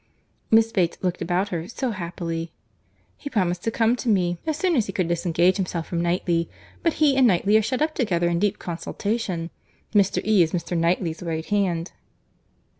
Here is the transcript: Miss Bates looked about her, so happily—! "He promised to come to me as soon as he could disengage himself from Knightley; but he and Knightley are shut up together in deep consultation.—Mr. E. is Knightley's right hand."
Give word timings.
Miss 0.49 0.71
Bates 0.71 0.97
looked 1.03 1.21
about 1.21 1.49
her, 1.49 1.67
so 1.67 1.91
happily—! 1.91 2.51
"He 3.17 3.29
promised 3.29 3.63
to 3.65 3.69
come 3.69 3.95
to 3.97 4.09
me 4.09 4.39
as 4.47 4.57
soon 4.57 4.75
as 4.75 4.87
he 4.87 4.91
could 4.91 5.07
disengage 5.07 5.57
himself 5.57 5.85
from 5.85 6.01
Knightley; 6.01 6.49
but 6.81 6.93
he 6.93 7.15
and 7.15 7.27
Knightley 7.27 7.55
are 7.55 7.61
shut 7.61 7.83
up 7.83 7.93
together 7.93 8.27
in 8.27 8.39
deep 8.39 8.57
consultation.—Mr. 8.57 10.25
E. 10.25 10.41
is 10.41 10.71
Knightley's 10.71 11.21
right 11.21 11.45
hand." 11.45 11.91